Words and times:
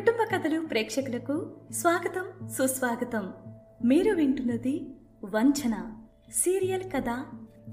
కుటుంబ 0.00 0.36
కథలు 0.36 0.60
ప్రేక్షకులకు 0.60 1.50
స్వాగతం 1.72 2.48
సుస్వాగతం. 2.48 3.30
మీరు 3.84 4.14
వింటున్నది 4.14 4.94
వంచన 5.24 5.92
సీరియల్ 6.34 6.82
కథ 6.82 7.24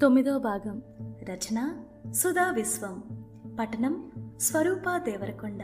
తొమ్మిదో 0.02 0.40
భాగం. 0.40 0.82
రచన 1.02 1.84
సుధా 2.12 2.52
విశ్వం. 2.52 3.04
పఠనం 3.60 4.12
స్వరూప 4.40 4.98
దేవరకొండ. 4.98 5.64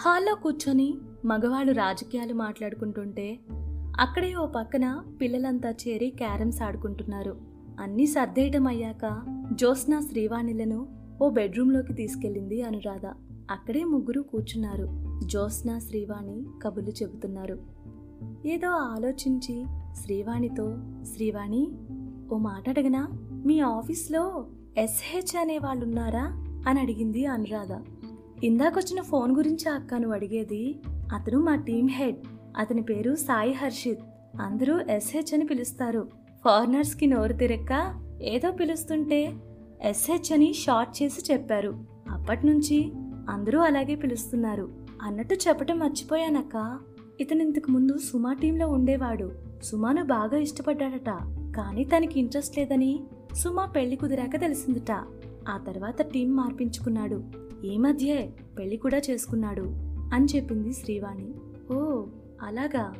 హాల్లో 0.00 0.34
కూర్చొని 0.34 0.94
మగవాళ్ళు 1.24 1.72
రాజకీయాలు 1.72 2.34
మాట్లాడుకుంటుంటే 2.34 3.38
అక్కడే 4.00 4.34
ఓ 4.34 4.46
పక్కన 4.46 5.04
పిల్లలంతా 5.20 5.70
చేరి 5.70 6.10
క్యారమ్స్ 6.10 6.62
ఆడుకుంటున్నారు. 6.62 7.36
అన్నీ 7.80 8.06
సర్దేయటం 8.06 8.66
అయ్యాక 8.66 9.22
జ్యోత్స్న 9.52 10.00
శ్రీవాణిలను 10.00 11.08
ఓ 11.22 11.30
బెడ్రూంలోకి 11.30 11.92
తీసుకెళ్ళింది 11.92 12.62
అనురాధ. 12.62 13.06
అక్కడే 13.50 13.84
ముగ్గురు 13.84 14.20
కూర్చున్నారు. 14.20 15.11
జ్యోత్స్నా 15.22 15.78
శ్రీవాణి 15.78 16.46
కబుర్లు 16.62 16.90
చెబుతున్నారు. 16.90 17.58
ఏదో 18.46 18.68
ఆలోచించి 18.68 19.64
శ్రీవాణితో 20.02 20.76
శ్రీవాణి 21.14 21.68
ఓ 22.32 22.38
మాట 22.38 22.68
అడగనా? 22.68 23.08
మీ 23.46 23.60
ఆఫీస్లో 23.60 24.46
ఎస్హెచ్ 24.78 25.40
అనే 25.40 25.58
వాళ్ళున్నారా? 25.58 26.24
అని 26.68 26.80
అడిగింది 26.80 27.26
అనురాధ. 27.26 27.80
ఇందాకొచ్చిన 28.44 29.00
ఫోన్ 29.00 29.36
గురించి 29.36 29.68
అక్కను 29.68 30.10
అడిగేది 30.10 30.80
అతను 30.88 31.40
మా 31.40 31.54
టీం 31.54 31.88
హెడ్. 31.88 32.16
అతని 32.56 32.82
పేరు 32.82 33.14
సాయి 33.14 33.52
హర్షిత్. 33.52 34.00
అందరూ 34.40 34.80
ఎస్హెచ్ 34.80 35.34
అని 35.34 35.46
పిలుస్తారు. 35.46 36.08
ఫారినర్స్కి 36.44 37.06
నోరు 37.06 37.32
తిరక్క 37.32 38.00
ఏదో 38.22 38.50
పిలుస్తుంటే 38.50 39.32
ఎస్హెచ్ 39.82 40.32
అని 40.32 40.52
షార్ట్ 40.52 41.02
చేసి 41.02 41.32
చెప్పారు. 41.32 41.84
అప్పటి 42.10 42.46
నుంచి 42.46 42.92
అందరూ 43.28 43.58
అలాగే 43.58 43.94
పిలుస్తున్నారు. 43.94 44.81
అన్నట్టు 45.02 45.34
చెప్పటం 45.34 45.78
మర్చిపోయానక్క. 45.78 46.78
ఇతను 47.20 47.42
ఇంతకు 47.42 47.70
ముందు 47.70 47.98
సుమా 47.98 48.32
టీంలో 48.32 48.68
ఉండేవాడు. 48.68 49.32
సుమాను 49.62 50.04
బాగా 50.04 50.36
ఇష్టపడ్డాడట. 50.36 51.10
కానీ 51.56 51.84
తనకి 51.84 52.20
ఇంట్రెస్ట్ 52.20 52.58
లేదని 52.58 53.00
సుమా 53.34 53.66
పెళ్ళి 53.66 53.96
కుదిరాక 53.96 54.40
తెలిసిందిట. 54.40 54.90
ఆ 55.48 55.58
తర్వాత 55.58 56.02
టీం 56.02 56.36
మార్పించుకున్నాడు. 56.36 57.22
ఈ 57.64 57.78
మధ్యే 57.78 58.32
పెళ్ళి 58.58 58.76
కూడా 58.76 59.00
చేసుకున్నాడు 59.10 59.62
అని 60.14 60.24
చెప్పింది 60.24 60.72
శ్రీవాణి. 60.72 61.34
ఓ 61.74 62.04
అలాగా? 62.42 62.94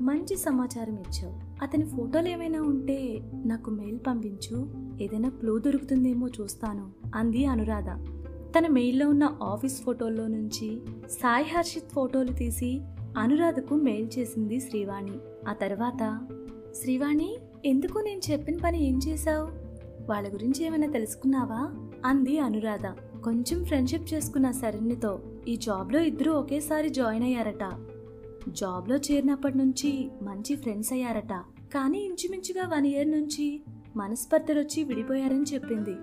మంచి 0.00 0.36
సమాచారం 0.36 0.94
ఇచ్చావు. 0.94 1.64
అతని 1.64 1.84
ఫోటోలు 1.84 2.28
ఏమైనా 2.28 2.62
ఉంటే 2.62 3.20
నాకు 3.44 3.70
మెయిల్ 3.70 3.98
పంపించు. 4.06 4.68
ఏదైనా 5.02 5.28
క్లూ 5.28 5.58
దొరుకుతుందేమో 5.58 6.28
చూస్తాను 6.28 6.90
అంది 7.14 7.46
అనురాధ. 7.46 7.88
తన 8.58 8.66
మెయిల్లో 8.66 9.08
ఉన్న 9.08 9.38
ఆఫీస్ 9.42 9.82
ఫోటోల్లో 9.82 10.26
నుంచి 10.26 10.80
సాయి 11.10 11.44
హర్షిత్ 11.44 11.90
ఫోటోలు 11.92 12.32
తీసి 12.32 12.80
అనురాధకు 13.18 13.74
మెయిల్ 13.74 14.08
చేసింది 14.18 14.60
శ్రీవాణి. 14.60 15.12
ఆ 15.48 15.52
తర్వాత 15.52 16.28
శ్రీవాణి 16.82 17.36
ఎందుకు 17.64 17.98
నేను 17.98 18.20
చెప్పిన 18.30 18.58
పని 18.64 18.88
ఏం 18.88 19.00
చేశావు? 19.08 19.48
వాళ్ళ 20.10 20.34
గురించి 20.34 20.64
ఏమైనా 20.64 20.92
తెలుసుకున్నావా? 20.92 21.90
అంది 22.04 22.38
అనురాధ. 22.38 22.86
కొంచెం 23.20 23.64
ఫ్రెండ్షిప్ 23.64 24.14
చేసుకున్న 24.14 24.50
శరణ్యతో 24.50 25.20
ఈ 25.48 25.56
జాబ్లో 25.56 26.00
ఇద్దరూ 26.00 26.32
ఒకేసారి 26.32 26.88
జాయిన్ 26.88 27.24
అయ్యారట. 27.24 27.74
జాబ్లో 28.48 28.96
చేరినప్పటి 28.96 29.58
నుంచి 29.58 30.10
మంచి 30.22 30.56
ఫ్రెండ్స్ 30.56 30.92
అయ్యారట. 30.92 31.32
కానీ 31.74 31.98
ఇంచుమించుగా 31.98 32.68
వన్ 32.68 32.86
ఇయర్ 32.86 33.10
నుంచి 33.10 33.62
మనస్పర్ధలొచ్చి 33.96 34.84
విడిపోయారని 34.84 35.44
చెప్పింది 35.54 35.94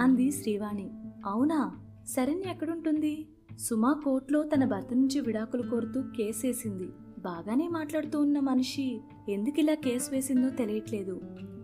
అంది 0.00 0.32
శ్రీవాణి. 0.32 0.90
అవునా? 1.26 1.80
శరణ్య 2.08 2.50
ఎక్కడుంటుంది? 2.50 3.26
సుమా 3.58 3.92
కోర్టులో 4.04 4.42
తన 4.42 4.64
భర్త 4.64 4.88
నుంచి 4.92 5.20
విడాకులు 5.20 5.70
కోరుతూ 5.70 6.02
కేసేసింది 6.02 6.88
బాగానే 7.18 7.68
మాట్లాడుతూ 7.68 8.20
ఉన్న 8.20 8.40
మనిషి 8.40 9.00
ఎందుకు 9.28 9.60
ఇలా 9.60 9.74
కేసు 9.74 10.10
వేసిందో 10.10 10.50
తెలియట్లేదు. 10.50 11.20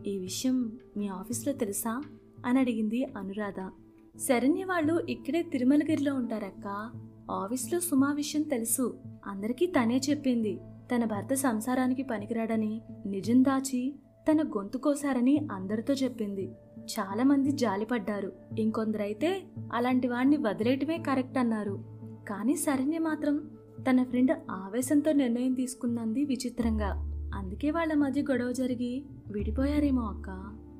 ఈ 0.06 0.19
విషయం 0.19 0.78
మీ 0.97 1.09
ఆఫీస్లో 1.09 1.53
తెలుసా? 1.53 2.03
అని 2.47 2.59
అడిగింది 2.59 3.05
అనురాధ. 3.05 3.71
శరణ్య 4.19 4.65
వాళ్ళు 4.65 5.06
ఇక్కడే 5.09 5.43
తిరుమలగిరిలో 5.43 6.15
ఉంటారక్క. 6.15 6.91
ఆఫీస్లో 7.31 7.81
సుమా 7.81 8.12
విషయం 8.12 8.43
తెలుసు. 8.43 8.99
అందరికీ 9.27 9.67
తనే 9.67 10.01
చెప్పింది. 10.11 10.59
తన 10.95 11.05
భర్త 11.05 11.34
సంసారానికి 11.34 12.03
పనికిరాడని 12.03 12.81
నిజం 13.07 13.45
దాచి 13.45 13.95
తన 14.29 14.43
గొంతు 14.43 14.79
కోసారని 14.79 15.49
అందరితో 15.53 15.95
చెప్పింది. 15.95 16.53
చాలామంది 16.79 17.53
జాలిపడ్డారు. 17.53 18.33
ఇంకొందరైతే 18.59 19.43
అలాంటి 19.73 20.09
వాడిని 20.09 20.37
వదిలేయటమే 20.37 20.99
కరెక్ట్ 20.99 21.39
అన్నారు. 21.39 21.85
కానీ 22.29 22.57
శరణ్య 22.57 22.99
మాత్రం 22.99 23.51
తన 23.91 24.03
ఫ్రెండ్ 24.03 24.31
ఆవేశంతో 24.51 25.13
నిర్ణయం 25.13 25.55
తీసుకున్నది 25.55 26.25
విచిత్రంగా. 26.25 26.91
అందుకే 27.35 27.71
వాళ్ళ 27.71 27.95
మధ్య 27.95 28.23
గొడవ 28.23 28.53
జరిగి 28.53 29.05
విడిపోయారేమో 29.27 30.03
అక్క. 30.03 30.29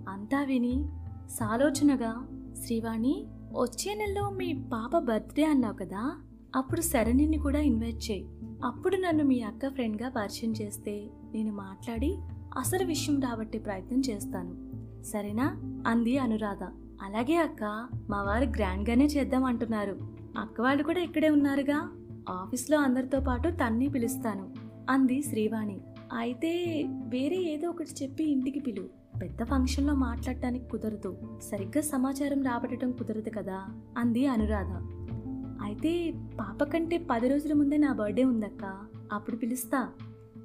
అంతా 0.09 0.43
విని 0.43 0.89
సాలోచనగా 1.31 2.29
శ్రీవాణి 2.65 3.27
వచ్చే 3.59 3.95
నెలలో 3.95 4.31
మీ 4.31 4.65
పాప 4.73 4.99
బర్త్డే 4.99 5.45
అన్నావు 5.45 5.75
కదా? 5.75 6.21
అప్పుడు 6.57 6.81
శరణ్యని 6.81 7.39
కూడా 7.39 7.61
ఇన్వైట్ 7.61 8.11
చేయి. 8.11 8.29
అప్పుడు 8.65 8.97
నన్ను 8.97 9.25
మీ 9.25 9.41
అక్క 9.41 9.69
ఫ్రెండ్గా 9.69 10.09
పరిచయం 10.09 10.55
చేస్తే 10.63 11.11
నేను 11.35 11.53
మాట్లాడి 11.53 12.17
అసలు 12.59 12.85
విషయం 12.85 13.21
రాబట్టే 13.21 13.59
ప్రయత్నం 13.59 14.03
చేస్తాను. 14.11 14.71
సరేనా? 15.03 15.57
అంది 15.87 16.19
అనురాధ. 16.19 16.63
అలాగే 17.03 17.37
అక్క 17.37 17.89
మా 18.11 18.23
వారు 18.23 18.45
గ్రాండ్గానే 18.45 19.07
చేద్దాం 19.07 19.45
అంటున్నారు. 19.45 19.97
అక్క 20.39 20.61
వాళ్ళు 20.61 20.83
కూడా 20.83 21.01
ఇక్కడే 21.01 21.29
ఉన్నారుగా? 21.29 21.93
ఆఫీస్లో 22.31 22.79
అందరితో 22.79 23.21
పాటు 23.21 23.49
తన్ని 23.49 23.89
పిలుస్తాను 23.89 24.55
అంది 24.91 25.23
శ్రీవాణి. 25.23 25.81
అయితే 26.13 26.85
వేరే 26.89 27.37
ఏదో 27.37 27.69
ఒకటి 27.69 27.91
చెప్పి 28.03 28.25
ఇంటికి 28.25 28.61
పిలు. 28.61 28.89
పెద్ద 29.23 29.43
ఫంక్షన్లో 29.43 29.95
మాట్లాడటానికి 29.95 30.69
కుదరదు. 30.69 31.39
సరిగ్గా 31.51 31.81
సమాచారం 31.81 32.43
రాబట్టడం 32.43 32.93
కుదరదు 32.93 33.31
కదా? 33.37 33.67
అంది 33.99 34.27
అనురాధ. 34.27 34.83
అయితే 35.63 36.15
పాప 36.41 36.65
కంటే 36.65 37.07
పది 37.11 37.29
రోజుల 37.29 37.53
ముందే 37.53 37.77
నా 37.77 37.93
బర్త్డే 37.93 38.25
ఉందక్క. 38.25 38.79
అప్పుడు 39.13 39.37
పిలుస్తా. 39.37 39.89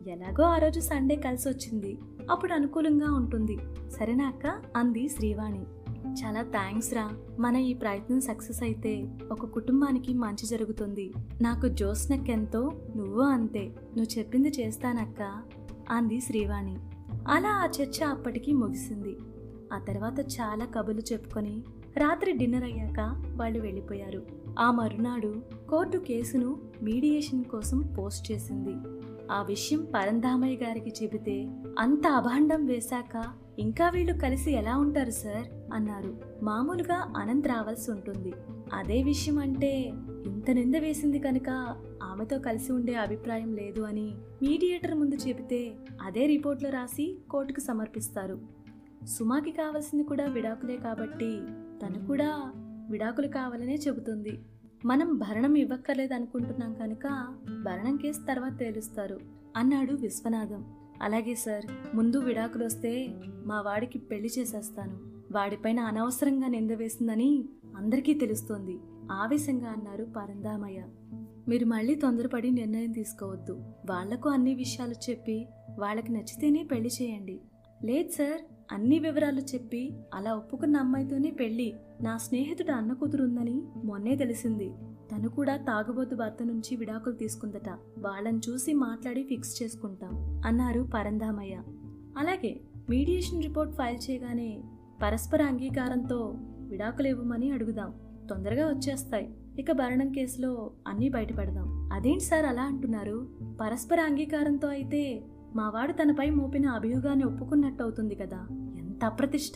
ఎలాగో 0.07 0.43
ఆ 0.43 0.57
రోజు 0.57 0.79
సండే 0.79 1.15
కలిసి 1.15 1.49
వచ్చింది 1.49 1.97
అప్పుడు 2.31 2.53
అనుకూలంగా 2.53 3.13
ఉంటుంది. 3.13 3.57
సరేనా 3.89 4.27
అక్క? 4.27 4.61
అంది 4.75 5.09
శ్రీవాణి. 5.09 5.65
చాలా 6.07 6.41
థ్యాంక్స్ 6.41 6.93
రా. 6.93 7.11
మన 7.39 7.55
ఈ 7.55 7.73
ప్రయత్నం 7.73 8.21
సక్సెస్ 8.21 8.63
అయితే 8.63 9.17
ఒక 9.31 9.45
కుటుంబానికి 9.45 10.13
మంచి 10.13 10.47
జరుగుతుంది. 10.47 11.13
నాకు 11.41 11.67
జోస్నక్కెంతో 11.67 12.71
నువ్వు 12.95 13.21
అంతే. 13.21 13.63
నువ్వు 13.97 14.19
చెప్పింది 14.19 14.49
చేస్తానక్క 14.49 15.41
అంది 15.89 16.21
శ్రీవాణి. 16.21 16.77
అలా 17.27 17.49
ఆ 17.49 17.65
చర్చ 17.65 18.03
అప్పటికి 18.03 18.53
ముగిసింది. 18.53 19.17
ఆ 19.73 19.79
తర్వాత 19.79 20.19
చాలా 20.19 20.65
కబులు 20.65 21.01
చెప్పుకొని 21.13 21.63
రాత్రి 21.97 22.31
డిన్నర్ 22.31 22.63
అయ్యాక 22.63 23.23
వాళ్ళు 23.35 23.59
వెళ్ళిపోయారు. 23.59 24.23
ఆ 24.59 24.71
మరునాడు 24.71 25.41
కోర్టు 25.69 25.97
కేసును 25.97 26.57
మీడియేషన్ 26.81 27.43
కోసం 27.43 27.79
పోస్ట్ 27.79 28.31
చేసింది. 28.31 28.75
ఆ 29.31 29.41
విషయం 29.41 29.87
పరంధామయ్య 29.95 30.65
గారికి 30.65 30.93
చెబితే 31.03 31.49
అంత 31.79 32.07
అభాండం 32.07 32.65
వేశాక 32.65 33.23
ఇంకా 33.59 33.89
వీళ్ళు 33.89 34.19
కలిసి 34.19 34.51
ఎలా 34.51 34.77
ఉంటారు 34.77 35.09
సార్? 35.09 35.73
అన్నారు. 35.73 36.17
మామూలుగా 36.43 37.13
అనంత్ 37.17 37.47
రావాల్సి 37.47 37.91
ఉంటుంది. 37.91 38.33
అదే 38.73 39.03
విషయం 39.03 39.39
అంటే 39.39 39.79
ఇంత 40.25 40.51
నింద 40.51 40.75
వేసింది 40.75 41.19
కనుక 41.19 41.49
ఆమెతో 42.03 42.39
కలిసి 42.39 42.71
ఉండే 42.71 42.93
అభిప్రాయం 42.93 43.53
లేదు 43.55 43.81
అని 43.81 44.11
మీడియేటర్ 44.41 44.93
ముందు 44.93 45.15
చెబితే 45.15 45.75
అదే 46.01 46.25
రిపోర్ట్లో 46.25 46.69
రాసి 46.69 47.17
కోర్టుకు 47.29 47.59
సమర్పిస్తారు. 47.59 48.39
సుమాకి 49.19 49.51
కావాల్సింది 49.51 50.03
కూడా 50.03 50.25
విడాకులే 50.25 50.77
కాబట్టి 50.77 51.39
తను 51.83 52.07
కూడా 52.07 52.51
విడాకులు 52.89 53.27
కావాలనే 53.27 53.75
చెబుతుంది. 53.75 54.39
మనం 54.85 55.17
భరణం 55.17 55.55
ఇవ్వక్కర్లేదు 55.55 56.13
అనుకుంటున్నాం 56.13 56.73
కనుక 56.73 57.35
భరణం 57.63 57.95
కేసు 57.97 58.25
తర్వాత 58.27 58.59
తేలుస్తారు 58.59 59.19
అన్నాడు 59.57 59.93
విశ్వనాథం. 59.93 60.65
అలాగే 61.01 61.35
సార్ 61.35 61.95
ముందు 61.95 62.17
విడాకులు 62.17 62.65
వస్తే 62.65 63.15
మా 63.45 63.61
వాడికి 63.61 63.99
పెళ్ళి 63.99 64.29
చేసేస్తాను. 64.39 64.99
వాడిపైన 65.31 65.79
అనవసరంగా 65.79 66.47
నింద 66.47 66.71
వేసిందని 66.71 67.45
అందరికీ 67.77 68.13
తెలుస్తోంది 68.13 68.77
ఆవేశంగా 69.11 69.67
అన్నారు 69.67 70.07
పరందామయ్య 70.17 70.83
మీరు 71.47 71.65
మళ్ళీ 71.65 71.95
తొందరపడి 71.95 72.51
నిర్ణయం 72.51 72.91
తీసుకోవద్దు. 72.91 73.53
వాళ్ళకు 73.89 74.29
అన్ని 74.29 74.55
విషయాలు 74.55 74.95
చెప్పి 75.09 75.47
వాళ్ళకి 75.79 76.13
నచ్చితేనే 76.13 76.63
పెళ్ళి 76.63 76.89
చేయండి. 77.01 77.39
లేదు 77.83 78.09
సార్ 78.09 78.41
అన్ని 78.71 78.99
వివరాలు 78.99 79.41
చెప్పి 79.41 79.93
అలా 80.13 80.33
ఒప్పుకున్న 80.33 80.77
అమ్మాయితోనే 80.77 81.31
పెళ్ళి 81.31 81.73
నా 82.01 82.17
స్నేహితుడు 82.17 82.71
అన్న 82.71 82.93
కూతురుందని 82.93 83.63
మొన్నే 83.83 84.15
తెలిసింది. 84.15 84.73
తను 85.11 85.29
కూడా 85.29 85.57
తాగుబోతు 85.57 86.15
భర్త 86.15 86.37
నుంచి 86.43 86.75
విడాకులు 86.75 87.15
తీసుకుందట. 87.15 87.69
వాళ్ళని 87.99 88.39
చూసి 88.49 88.73
మాట్లాడి 88.73 89.23
ఫిక్స్ 89.23 89.63
చేసుకుంటాం 89.63 90.41
అన్నారు 90.45 90.87
పరంధామయ్య. 90.93 91.61
అలాగే 92.17 92.61
మీడియేషన్ 92.89 93.43
రిపోర్ట్ 93.43 93.73
ఫైల్ 93.73 94.11
చేయగానే 94.11 94.63
పరస్పర 95.01 95.43
అంగీకారంతో 95.43 96.33
విడాకులు 96.67 97.07
ఇవ్వమని 97.07 97.51
అడుగుదాం. 97.51 97.93
తొందరగా 98.29 98.67
వచ్చేస్తాయి. 98.67 99.35
ఇక 99.59 99.71
భరణం 99.71 100.11
కేసులో 100.11 100.71
అన్నీ 100.87 101.09
బయటపడదాం. 101.09 101.89
అదేంటి 101.93 102.23
సార్ 102.23 102.45
అలా 102.45 102.63
అంటున్నారు? 102.63 103.27
పరస్పర 103.61 103.99
అంగీకారంతో 103.99 104.67
అయితే 104.67 105.23
మావాడు 105.55 105.91
తనపై 105.91 106.29
మోపిన 106.29 106.65
అభియోగాన్ని 106.65 107.25
ఒప్పుకున్నట్టు 107.25 107.83
అవుతుంది 107.83 108.15
కదా. 108.15 108.47
ఎంత 108.77 109.05
అప్రతిష్ట? 109.05 109.53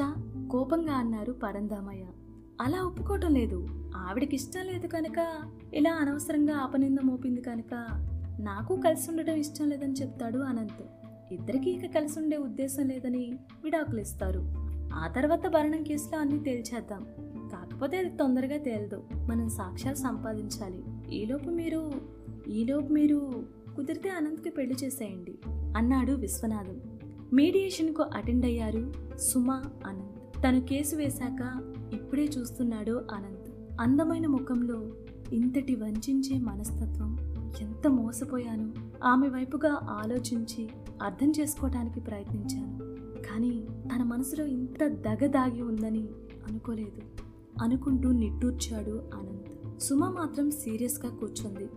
కోపంగా 0.51 0.93
అన్నారు 0.93 1.31
పరంధామయ్య. 1.31 2.05
అలా 2.61 2.81
ఒప్పుకోవటం 2.81 3.33
లేదు. 3.33 3.67
ఆవిడకి 3.95 4.35
ఇష్టం 4.35 4.65
లేదు 4.65 4.87
కనుక 4.87 5.27
ఇలా 5.73 5.93
అనవసరంగా 5.93 6.57
ఆపనింద 6.57 6.97
మోపింది 7.03 7.41
కనుక 7.41 7.73
నాకు 8.39 8.75
కలిసి 8.75 9.11
ఉండటం 9.11 9.33
ఇష్టం 9.33 9.69
లేదని 9.69 9.93
చెప్తాడు 9.93 10.37
అనంత్. 10.37 10.83
ఇద్దరికీ 11.33 11.71
ఇక 11.71 11.95
కలిసి 11.95 12.19
ఉండే 12.19 12.37
ఉద్దేశం 12.37 12.87
లేదని 12.87 13.39
విడాకులు 13.63 13.99
ఇస్తారు. 13.99 14.53
ఆ 14.93 15.07
తర్వాత 15.15 15.47
భరణం 15.47 15.83
కేసులో 15.83 16.19
అన్నీ 16.19 16.39
తేల్చేద్దాం. 16.39 17.05
కాకపోతే 17.51 17.97
అది 17.97 18.09
తొందరగా 18.09 18.57
తేలదు. 18.57 19.03
మనం 19.13 19.49
సాక్ష్యాలు 19.49 19.95
సంపాదించాలి. 19.95 20.83
ఈలోపు 21.15 21.49
మీరు 21.49 21.91
ఈలోపు 22.47 22.93
మీరు 22.93 23.43
కుదిరితే 23.75 24.09
అనంత్కి 24.09 24.49
పెళ్ళి 24.49 24.75
చేసేయండి 24.83 25.39
అన్నాడు 25.77 26.11
విశ్వనాథం. 26.11 26.81
మీడియేషన్కు 27.33 28.03
అటెండ్ 28.03 28.45
అయ్యారు 28.45 28.93
సుమా 29.17 29.63
అనంత్. 29.85 30.43
తను 30.43 30.61
కేసు 30.61 30.95
వేశాక 30.95 31.68
ఇప్పుడే 31.93 32.23
చూస్తున్నాడు 32.23 32.91
అనంత్. 33.11 33.51
అందమైన 33.81 34.27
ముఖంలో 34.27 34.83
ఇంతటి 35.33 35.75
వంచే 35.75 36.39
మనస్తత్వం. 36.39 37.17
ఎంత 37.61 37.87
మోసపోయాను. 37.87 38.73
ఆమె 39.03 39.27
వైపుగా 39.27 39.79
ఆలోచించి 39.89 40.69
అర్థం 41.03 41.31
చేసుకోవడానికి 41.39 41.99
ప్రయత్నించాను. 41.99 42.79
కానీ 43.21 43.67
తన 43.95 44.03
మనసులో 44.03 44.45
ఇంత 44.45 44.87
దగ 44.87 45.27
దాగి 45.27 45.61
ఉందని 45.61 46.07
అనుకోలేదు. 46.47 47.01
అనుకుంటూ 47.63 48.11
నిట్టూర్చాడు 48.11 48.91
అనంత్. 48.91 49.81
సుమ 49.81 50.09
మాత్రం 50.09 50.51
సీరియస్గా 50.51 51.09
కూర్చుంది. 51.09 51.69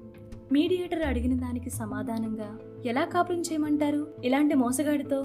మీడియేటర్ 0.52 1.02
అడిగిన 1.02 1.36
దానికి 1.40 1.70
సమాధానంగా 1.70 2.58
ఎలా 2.84 3.04
కాపురం 3.04 3.40
చేయమంటారు? 3.40 4.06
ఇలాంటి 4.24 4.54
మోసగాడితో? 4.54 5.24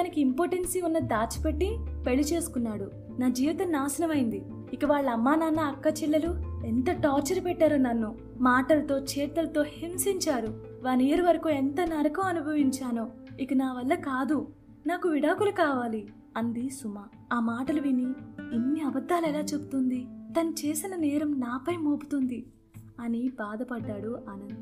తనకి 0.00 0.20
ఇంపార్టెన్సీ 0.20 0.80
ఉన్న 0.80 0.98
దాచిపెట్టి 0.98 1.78
పెళ్ళి 2.06 2.24
చేసుకున్నాడు. 2.24 2.90
నా 3.18 3.28
జీవితం 3.28 3.72
నాశనమైంది. 3.72 4.44
ఇక 4.72 4.84
వాళ్ళ 4.84 5.10
అమ్మా 5.10 5.34
నాన్న 5.34 5.60
అక్క 5.60 6.02
చెల్లెలు 6.02 6.52
ఎంత 6.66 6.90
టార్చర్ 6.90 7.44
పెట్టారో 7.44 7.76
నన్ను. 7.76 8.18
మాటలతో 8.40 8.98
చేతలతో 8.98 9.62
హింసించారు. 9.62 10.64
వన్ 10.82 11.02
ఇయర్ 11.02 11.20
వరకు 11.20 11.50
ఎంత 11.50 11.80
నరకం 11.80 12.22
అనుభవించానో. 12.22 13.10
ఇక 13.40 13.48
నా 13.52 13.72
వల్ల 13.72 13.94
కాదు. 13.94 14.48
నాకు 14.86 15.08
విడాకులు 15.08 15.50
కావాలి 15.50 16.08
అంది 16.36 16.70
సుమ. 16.70 17.04
ఆ 17.32 17.40
మాటలు 17.40 17.80
విని 17.80 18.06
ఇన్ని 18.54 18.80
అబద్ధాలు 18.80 19.26
ఎలా 19.26 19.38
చెప్తుంది? 19.38 20.06
తను 20.40 20.50
చేసిన 20.50 20.96
నేరం 20.96 21.40
నాపై 21.40 21.76
మోపుతుంది 21.76 22.46
అని 23.00 23.28
బాధపడ్డాడు 23.28 24.18
అనంత్ 24.28 24.58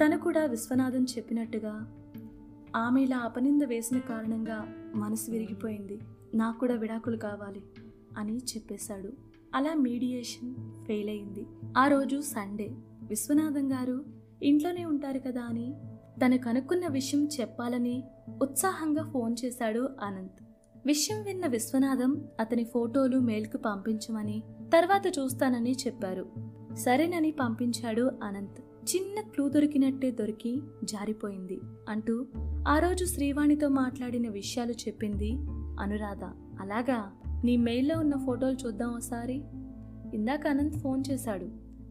తను 0.00 0.18
కూడా 0.18 0.44
విశ్వనాథన్ 0.44 1.06
చెప్పినట్టుగా 1.16 1.92
ఆమె 2.76 3.02
ఇలా 3.02 3.18
అపనింద 3.18 3.62
వేసిన 3.62 3.98
కారణంగా 3.98 4.66
మనసు 4.94 5.30
విరిగిపోయింది. 5.30 6.00
నాకు 6.34 6.58
కూడా 6.58 6.74
విడాకులు 6.74 7.16
కావాలి. 7.16 7.62
అని 8.16 8.36
చెప్పేశాడు. 8.36 9.12
అలా 9.54 9.74
మీడియేషన్ 9.74 10.54
ఫెయిల్ 10.86 11.08
అయింది. 11.08 11.46
ఆ 11.76 11.88
రోజు 11.88 12.20
సండే 12.20 12.70
విశ్వనాథం 13.02 13.72
గారు 13.72 14.04
ఇంట్లోనే 14.42 14.84
ఉంటారు 14.84 15.18
కదా 15.18 15.42
అని 15.42 15.74
తను 16.24 16.38
కనుక్కున్న 16.38 16.86
విషయం 16.86 17.28
చెప్పాలని 17.40 18.04
ఉత్సాహంగా 18.42 19.10
ఫోన్ 19.10 19.36
చేశాడు 19.44 19.88
అనంత్. 20.02 20.44
విషయం 20.86 21.22
విన్న 21.22 21.46
విశ్వనాథం 21.46 22.24
అతని 22.40 22.64
ఫోటోలు 22.64 23.18
మెయిల్కు 23.18 23.56
పంపించమని 23.56 24.42
తర్వాత 24.72 25.18
చూస్తానని 25.18 25.72
చెప్పారు. 25.72 26.26
సరేనని 26.74 27.30
పంపించాడు 27.30 28.10
అనంత్. 28.22 28.60
చిన్న 28.96 29.20
క్లూ 29.20 29.48
దొరికినట్టే 29.48 30.10
దొరికి 30.10 30.62
జారిపోయింది 30.84 31.60
అంటూ 31.88 32.26
ఆ 32.68 32.78
రోజు 32.78 33.04
శ్రీవాణితో 33.04 33.68
మాట్లాడిన 33.68 34.28
విషయాలు 34.28 34.72
చెప్పింది 34.72 35.32
అనురాధ. 35.80 36.24
అలాగా? 36.60 37.12
నీ 37.44 37.56
మెయిల్లో 37.56 37.98
ఉన్న 37.98 38.16
ఫోటోలు 38.26 38.56
చూద్దాం 38.66 38.90
ఒకసారి. 38.90 39.44
ఇందాక 40.14 40.46
అనంత్ 40.46 40.74
ఫోన్ 40.74 41.02
చేశాడు. 41.10 41.44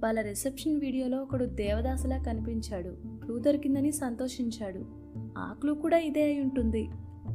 వాళ్ళ 0.04 0.22
రిసెప్షన్ 0.22 0.80
వీడియోలో 0.80 1.18
ఒకడు 1.18 1.46
దేవదాసులా 1.46 2.18
కనిపించాడు. 2.18 2.90
క్లూ 3.06 3.40
దొరికిందని 3.40 3.92
సంతోషించాడు. 3.92 4.86
ఆ 5.38 5.56
క్లూ 5.62 5.74
కూడా 5.74 5.98
ఇదే 5.98 6.24
అయి 6.24 6.42
ఉంటుంది. 6.42 6.90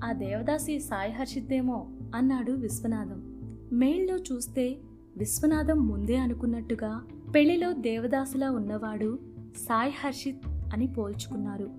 ఆ 0.04 0.12
దేవదాసి 0.12 0.78
సాయి 0.78 1.12
హర్షిద్దేమో 1.12 1.90
అన్నాడు 2.14 2.52
విశ్వనాథం. 2.52 3.40
మెయిల్లో 3.72 4.16
చూస్తే 4.16 4.78
విశ్వనాథం 5.16 5.86
ముందే 5.86 6.16
అనుకున్నట్టుగా 6.16 7.02
పెళ్ళిలో 7.34 7.72
దేవదాసులా 7.72 8.50
ఉన్నవాడు 8.50 9.18
సాయి 9.56 9.92
హర్షిత్ 10.04 10.48
అని 10.48 10.86
పోల్చుకున్నారు. 10.86 11.70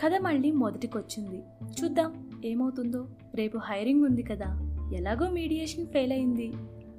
కథ 0.00 0.12
మళ్ళీ 0.20 0.50
మొదటికొచ్చింది. 0.50 1.42
చూద్దాం 1.82 2.30
ఏమవుతుందో. 2.44 3.06
రేపు 3.34 3.58
హైరింగ్ 3.58 4.04
ఉంది 4.04 4.22
కదా. 4.22 4.67
ఎలాగో 4.94 5.30
మీడియేషన్ 5.30 5.86
ఫెయిల్ 5.86 6.12
అయింది. 6.12 6.52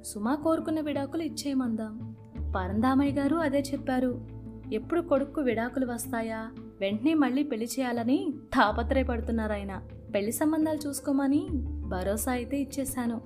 సుమా 0.04 0.34
కోరుకున్న 0.34 0.80
విడాకులు 0.80 1.22
ఇచ్చేయమందాం. 1.22 2.16
పరందామయ్య 2.56 3.12
గారు 3.12 3.36
అదే 3.36 3.60
చెప్పారు. 3.60 4.26
ఎప్పుడు 4.72 5.00
కొడుక్కు 5.00 5.40
విడాకులు 5.40 5.86
వస్తాయా? 5.86 6.50
వెంటనే 6.80 7.14
మళ్ళీ 7.14 7.42
పెళ్ళి 7.42 7.66
చేయాలని 7.66 8.34
తాపత్రయపడుతున్నారు 8.54 9.52
ఆయన. 9.52 9.82
పెళ్ళి 10.14 10.32
సంబంధాలు 10.32 10.88
చూసుకోమని 10.88 11.46
భరోసా 11.88 12.32
అయితే 12.32 12.60
ఇచ్చేశాను 12.60 13.20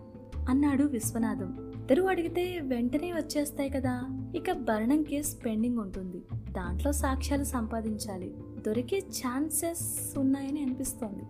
అన్నాడు 0.49 0.84
విశ్వనాథం. 0.84 1.72
ఇద్దరు 1.75 2.02
అడిగితే 2.02 2.60
వెంటనే 2.62 3.12
వచ్చేస్తాయి 3.12 3.70
కదా 3.70 4.02
ఇక 4.37 4.52
భరణం 4.52 5.02
కేసు 5.02 5.37
పెండింగ్ 5.37 5.78
ఉంటుంది. 5.78 6.22
దాంట్లో 6.52 6.93
సాక్ష్యాలు 6.93 7.44
సంపాదించాలి. 7.44 8.34
దొరికే 8.67 8.99
ఛాన్సెస్ 8.99 10.19
ఉన్నాయని 10.19 10.62
అనిపిస్తోంది 10.62 11.25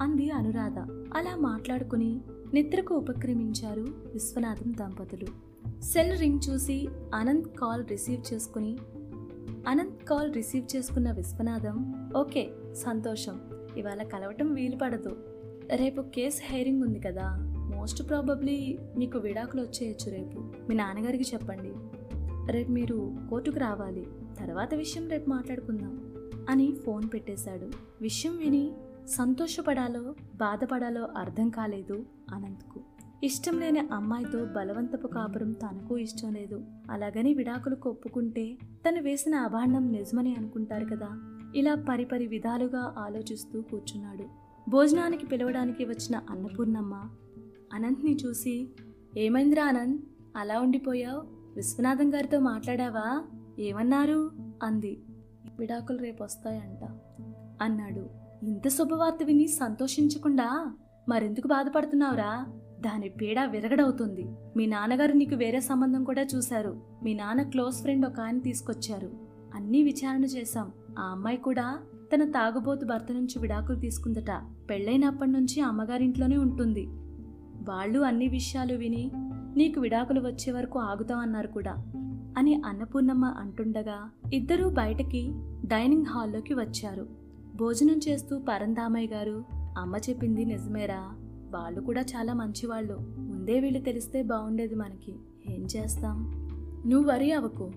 అంది 0.00 0.30
అనురాధ. 0.30 0.78
అలా 1.16 1.36
మాట్లాడుకుని 1.36 2.20
నిద్రకు 2.54 2.94
ఉపక్రమించారు 2.94 3.80
విశ్వనాథం 4.12 4.72
దంపతులు. 4.80 5.26
సెల్ 5.82 6.20
రింగ్ 6.20 6.40
చూసి 6.50 6.88
అనంత్ 7.14 7.48
కాల్ 7.48 7.86
రిసీవ్ 7.86 8.34
చేసుకుని 8.34 8.78
అనంత్ 9.68 10.04
కాల్ 10.04 10.34
రిసీవ్ 10.34 10.76
చేసుకున్న 10.76 11.12
విశ్వనాథం 11.12 12.10
ఓకే 12.16 12.50
సంతోషం. 12.74 13.40
ఇవాళ 13.76 14.02
కలవటం 14.02 14.54
వీలు 14.54 14.76
పడదు 14.76 15.16
రేపు 15.74 16.02
కేసు 16.02 16.52
హైరింగ్ 16.52 16.82
ఉంది 16.82 16.98
కదా 16.98 17.36
మోస్ట్ 17.76 18.08
ప్రాబబ్లీ 18.08 18.78
మీకు 18.98 19.18
విడాకులు 19.18 19.62
వచ్చేయచ్చు 19.62 20.10
రేపు. 20.10 20.40
మీ 20.68 20.74
నాన్నగారికి 20.74 21.24
చెప్పండి. 21.34 21.72
రేపు 22.52 22.70
మీరు 22.70 23.16
కోర్టుకు 23.30 23.58
రావాలి. 23.58 24.06
తర్వాత 24.38 24.74
విషయం 24.74 25.08
రేపు 25.08 25.30
మాట్లాడుకుందాం 25.30 26.14
అని 26.48 26.74
ఫోన్ 26.74 27.04
పెట్టేశాడు. 27.14 27.70
విషయం 28.02 28.36
విని 28.36 28.72
సంతోషపడాలో 29.08 30.14
బాధపడాలో 30.36 31.08
అర్థం 31.16 31.50
కాలేదు 31.50 32.06
అనంత్కు. 32.30 32.80
ఇష్టం 33.24 33.60
లేని 33.60 33.80
అమ్మాయితో 33.80 34.44
బలవంతపు 34.44 35.06
కాపురం 35.06 35.52
తనకు 35.52 35.98
ఇష్టం 35.98 36.32
లేదు. 36.32 36.64
అలాగని 36.90 37.34
విడాకులకు 37.34 37.90
ఒప్పుకుంటే 37.90 38.56
తను 38.88 39.02
వేసిన 39.02 39.34
అభాండం 39.34 39.92
నిజమని 39.92 40.34
అనుకుంటారు 40.34 40.84
కదా? 40.84 41.40
ఇలా 41.56 41.74
పరిపరి 41.74 42.26
విధాలుగా 42.26 42.94
ఆలోచిస్తూ 42.98 43.60
కూర్చున్నాడు. 43.60 44.24
భోజనానికి 44.70 45.26
పిలవడానికి 45.26 45.84
వచ్చిన 45.84 46.20
అన్నపూర్ణమ్మ 46.30 47.10
అనంత్ని 47.74 48.16
చూసి 48.16 48.68
ఏమైందిరా 49.16 49.64
అనంత్? 49.64 50.02
అలా 50.36 50.60
ఉండిపోయావు? 50.60 51.22
విశ్వనాథం 51.56 52.14
గారితో 52.14 52.40
మాట్లాడావా? 52.40 53.24
ఏమన్నారు? 53.58 54.32
అంది. 54.62 55.02
విడాకులు 55.58 55.98
రేపు 55.98 56.24
వస్తాయంట 56.24 56.88
అన్నాడు. 57.62 58.23
ఇంత 58.44 58.68
శుభవార్త 58.68 59.18
విని 59.24 59.46
సంతోషించకుండా 59.46 60.76
మరెందుకు 61.08 61.48
బాధపడుతున్నావురా? 61.48 62.46
దాని 62.80 63.08
పీడ 63.08 63.44
విరగడవుతుంది. 63.44 64.26
మీ 64.56 64.66
నాన్నగారు 64.66 65.12
నీకు 65.12 65.34
వేరే 65.34 65.60
సంబంధం 65.60 66.04
కూడా 66.04 66.22
చూశారు. 66.22 66.80
మీ 67.02 67.14
నాన్న 67.14 67.42
క్లోజ్ 67.42 67.76
ఫ్రెండ్ 67.76 68.06
ఒక 68.06 68.20
ఆయన 68.20 68.38
తీసుకొచ్చారు. 68.38 69.10
అన్నీ 69.54 69.82
విచారణ 69.82 70.24
చేశాం. 70.24 70.72
ఆ 70.98 71.02
అమ్మాయి 71.02 71.36
కూడా 71.36 71.78
తన 72.14 72.24
తాగుబోతు 72.24 72.86
భర్త 72.86 73.06
నుంచి 73.12 73.38
విడాకులు 73.38 73.78
తీసుకుందట. 73.78 74.42
పెళ్ళైనప్పటి 74.70 75.30
నుంచి 75.30 75.60
అమ్మగారింట్లోనే 75.60 76.36
ఉంటుంది. 76.36 76.86
వాళ్ళు 77.68 78.00
అన్ని 78.00 78.28
విషయాలు 78.28 78.74
విని 78.74 79.10
నీకు 79.56 79.80
విడాకులు 79.80 80.20
వచ్చే 80.20 80.52
వరకు 80.52 80.78
ఆగుతామన్నారు 80.78 81.48
కూడా. 81.48 81.72
అని 82.38 82.62
అన్నపూర్ణమ్మ 82.66 83.24
అంటుండగా 83.24 84.10
ఇద్దరూ 84.32 84.70
బయటకి 84.70 85.30
డైనింగ్ 85.64 86.06
హాల్లోకి 86.06 86.54
వచ్చారు. 86.54 87.23
భోజనం 87.56 88.00
చేస్తూ 88.08 88.38
పరంధామయ్య 88.38 89.06
గారు 89.06 89.44
అమ్మ 89.78 89.96
చెప్పింది 89.96 90.44
నిజమేరా. 90.44 91.12
వాళ్ళు 91.50 91.80
కూడా 91.80 92.00
చాలా 92.00 92.34
మంచివాళ్ళు. 92.34 92.98
ముందే 93.18 93.60
వీళ్ళు 93.60 93.80
తెలిస్తే 93.80 94.22
బాగుండేది 94.22 94.74
మనకి. 94.74 95.14
ఏం 95.48 95.66
చేస్తాం? 95.76 96.16
నువ్వు 96.86 97.10
వరి 97.10 97.32
అవ్వకు 97.32 97.70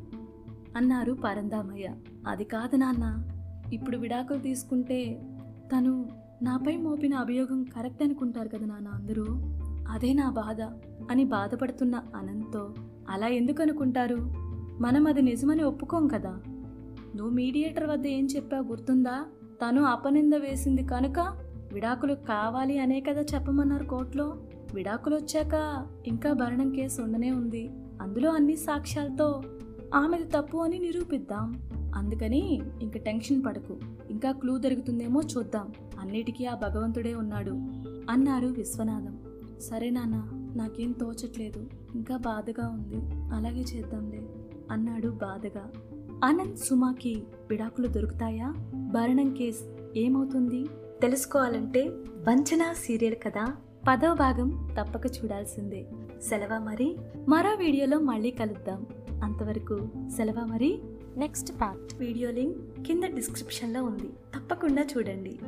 అన్నారు 0.75 1.13
పరంధామయ్య. 1.13 1.89
అది 2.27 2.43
కాదు 2.43 2.75
నాన్న. 2.75 3.27
ఇప్పుడు 3.73 3.97
విడాకులు 3.97 4.39
తీసుకుంటే 4.39 5.21
తను 5.43 6.09
నాపై 6.41 6.77
మోపిన 6.77 7.15
అభియోగం 7.15 7.63
కరెక్ట్ 7.63 8.03
అనుకుంటారు 8.03 8.47
కదా 8.47 8.65
నాన్న 8.65 8.87
అందరూ. 8.87 9.25
అదే 9.89 10.13
నా 10.13 10.29
బాధ 10.29 10.61
అని 11.11 11.23
బాధపడుతున్న 11.23 12.03
అనంతో 12.15 12.73
అలా 13.09 13.27
ఎందుకు 13.27 13.61
అనుకుంటారు? 13.61 14.15
మనం 14.81 15.07
అది 15.07 15.21
నిజమని 15.21 15.63
ఒప్పుకోం 15.63 16.07
కదా. 16.07 16.39
నువ్వు 17.15 17.29
మీడియేటర్ 17.29 17.89
వద్ద 17.89 18.07
ఏం 18.07 18.25
చెప్పావు 18.25 18.63
గుర్తుందా? 18.67 19.25
తను 19.65 19.83
అపనింద 19.83 20.33
వేసింది 20.33 20.83
కనుక 20.83 21.19
విడాకులు 21.73 22.13
కావాలి 22.13 22.79
అనే 22.79 23.01
కదా 23.01 23.21
చెప్పమన్నారు 23.21 23.83
కోర్టులో. 23.83 24.37
విడాకులు 24.73 25.15
వచ్చాక 25.15 25.85
ఇంకా 26.07 26.33
భరణం 26.33 26.69
కేసు 26.71 27.01
ఉండనే 27.01 27.31
ఉంది. 27.31 27.69
అందులో 28.01 28.31
అన్ని 28.31 28.55
సాక్ష్యాలతో 28.55 29.41
ఆమెది 29.95 30.23
తప్పు 30.23 30.57
అని 30.57 30.79
నిరూపిద్దాం. 30.79 31.69
అందుకని 31.95 32.61
ఇంక 32.81 32.97
టెన్షన్ 32.97 33.45
పడకు. 33.45 33.77
ఇంకా 34.09 34.31
క్లూ 34.31 34.57
దొరుకుతుందేమో 34.57 35.21
చూద్దాం. 35.21 35.71
అన్నిటికీ 35.99 36.45
ఆ 36.45 36.55
భగవంతుడే 36.55 37.15
ఉన్నాడు 37.15 37.51
అన్నారు 38.09 38.47
విశ్వనాథం. 38.47 39.19
సరే 39.59 39.89
నాన్న 39.89 40.29
నాకేం 40.55 40.91
తోచట్లేదు. 40.91 41.69
ఇంకా 41.95 42.17
బాధగా 42.17 42.67
ఉంది. 42.67 43.31
అలాగే 43.35 43.61
చేద్దాంలే 43.61 44.29
అన్నాడు 44.71 45.07
బాధగా. 45.07 45.71
అనంత్ 46.23 46.57
సుమాకి 46.57 47.23
విడాకులు 47.49 47.87
దొరుకుతాయా? 47.87 48.53
భరణం 48.73 49.33
కేస్ 49.33 49.59
ఏమవుతుంది? 49.97 50.65
తెలుసుకోవాలంటే 51.01 51.87
వంచన 52.27 52.73
సీరియల్ 52.73 53.15
కదా? 53.15 53.55
పదవ 53.87 54.13
భాగం 54.13 54.69
తప్పక 54.79 55.05
చూడాల్సిందే. 55.05 55.85
సెలవా 56.29 56.59
మరి? 56.59 56.97
మరో 57.27 57.55
వీడియోలో 57.55 57.99
మళ్ళీ 57.99 58.31
కలుద్దాం. 58.31 58.85
అంతవరకు 59.23 59.89
సెలవా 60.17 60.45
మరి? 60.45 60.81
Next 61.17 61.51
part. 61.61 61.95
వీడియో 61.95 62.31
లింక్ 62.31 62.81
కింద 62.81 63.03
డిస్క్రిప్షన్లో 63.03 63.83
ఉంది. 63.83 64.07
తప్పకుండా 64.07 64.81
చూడండి. 64.81 65.39